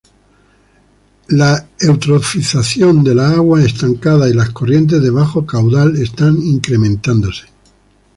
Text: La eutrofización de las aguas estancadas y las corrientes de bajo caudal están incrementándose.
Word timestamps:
La 1.29 1.63
eutrofización 1.79 3.03
de 3.03 3.13
las 3.13 3.33
aguas 3.33 3.65
estancadas 3.65 4.31
y 4.31 4.33
las 4.33 4.49
corrientes 4.49 4.99
de 4.99 5.11
bajo 5.11 5.45
caudal 5.45 5.95
están 5.95 6.41
incrementándose. 6.41 7.43